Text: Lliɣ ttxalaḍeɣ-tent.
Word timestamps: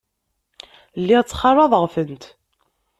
Lliɣ 1.01 1.21
ttxalaḍeɣ-tent. 1.23 2.23